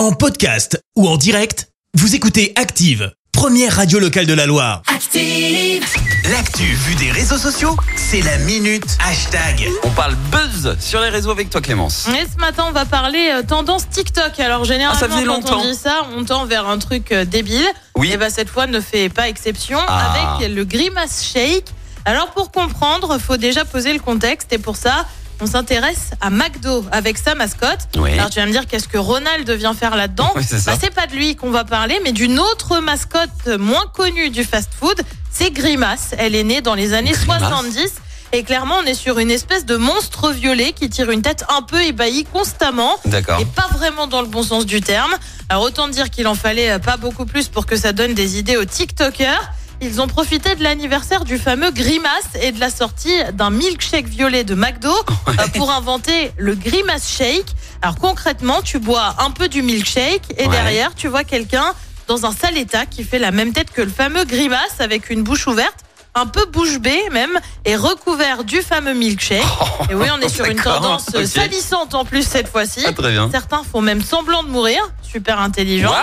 [0.00, 4.80] En podcast ou en direct, vous écoutez Active, première radio locale de la Loire.
[4.86, 5.84] Active.
[6.30, 9.68] L'actu vue des réseaux sociaux, c'est la minute hashtag.
[9.82, 12.08] On parle buzz sur les réseaux avec toi Clémence.
[12.08, 14.40] Et ce matin, on va parler euh, tendance TikTok.
[14.40, 15.60] Alors généralement, Ah, ça faisait quand longtemps.
[15.60, 17.66] on dit ça, on tend vers un truc euh, débile.
[17.94, 18.10] Oui.
[18.10, 20.14] Et bah cette fois, ne fait pas exception Ah.
[20.38, 21.66] avec le grimace shake.
[22.06, 25.04] Alors pour comprendre, faut déjà poser le contexte et pour ça,
[25.40, 27.88] on s'intéresse à McDo avec sa mascotte.
[27.96, 28.12] Oui.
[28.12, 30.64] Alors tu vas me dire qu'est-ce que Ronald vient faire là-dedans Oui, c'est.
[30.64, 35.00] Bah, pas de lui qu'on va parler, mais d'une autre mascotte moins connue du fast-food.
[35.30, 36.14] C'est Grimace.
[36.18, 37.92] Elle est née dans les années Grimace 70.
[38.32, 41.62] Et clairement, on est sur une espèce de monstre violet qui tire une tête un
[41.62, 42.96] peu ébahie constamment.
[43.06, 43.40] D'accord.
[43.40, 45.12] Et pas vraiment dans le bon sens du terme.
[45.48, 48.56] Alors autant dire qu'il en fallait pas beaucoup plus pour que ça donne des idées
[48.56, 49.50] aux TikTokers.
[49.82, 54.44] Ils ont profité de l'anniversaire du fameux Grimace et de la sortie d'un milkshake violet
[54.44, 54.92] de McDo
[55.28, 57.46] euh, pour inventer le Grimace Shake.
[57.80, 60.48] Alors concrètement, tu bois un peu du milkshake et Ouais.
[60.48, 61.72] derrière, tu vois quelqu'un
[62.08, 65.22] dans un sale état qui fait la même tête que le fameux Grimace avec une
[65.22, 65.76] bouche ouverte.
[66.14, 69.44] Un peu bouche bée même, et recouvert du fameux milkshake.
[69.90, 72.84] Et oui, on est sur une tendance euh, salissante en plus cette fois-ci.
[72.86, 73.28] Ah, très bien.
[73.30, 75.94] Certains font même semblant de mourir, super intelligent.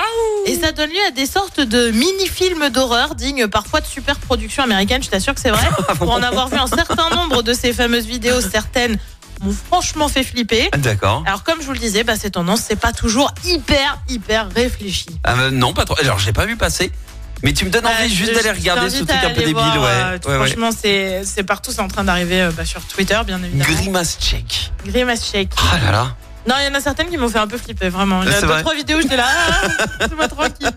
[0.46, 4.64] Et ça donne lieu à des sortes de mini-films d'horreur dignes parfois de super productions
[4.64, 5.68] américaines, je t'assure que c'est vrai.
[5.90, 8.98] Ah Pour en avoir vu un certain nombre de ces fameuses vidéos, certaines
[9.42, 10.70] m'ont franchement fait flipper.
[10.78, 11.24] D'accord.
[11.26, 15.08] Alors comme je vous le disais, bah, ces tendances, c'est pas toujours hyper, hyper réfléchi.
[15.24, 15.96] Ah, non, pas trop.
[16.02, 16.92] Alors, j'ai pas vu passer.
[17.44, 19.76] Mais tu me donnes envie Euh, juste d'aller regarder ce truc un peu débile, voir,
[19.78, 19.88] ouais.
[19.90, 20.48] euh, ouais, ouais.
[20.48, 23.74] franchement, c'est c'est partout, c'est en train d'arriver euh, bah, sur Twitter, bien évidemment.
[23.76, 24.72] Grimace check.
[24.86, 25.52] Grimace Shake.
[25.72, 26.16] Ah là là.
[26.48, 28.24] Non, il y en a certaines qui m'ont fait un peu flipper, vraiment.
[28.24, 29.68] Il y a c'est deux, vrai trois vidéos, j'étais là, ah,
[30.00, 30.72] laisse-moi tranquille.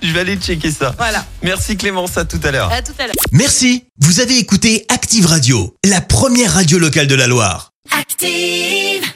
[0.00, 0.94] Je vais aller checker ça.
[0.96, 2.70] Voilà, Merci Clémence, à tout à l'heure.
[2.72, 3.16] à tout à l'heure.
[3.32, 7.72] Merci, vous avez écouté Active Radio, la première radio locale de la Loire.
[7.98, 9.08] Active.